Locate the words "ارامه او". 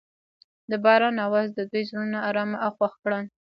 2.29-2.71